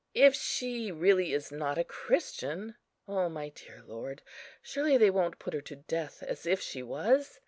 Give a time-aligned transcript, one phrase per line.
[0.15, 2.75] If she really is not a Christian,
[3.07, 4.23] O my dear Lord,
[4.63, 7.37] surely they won't put her to death as if she was?"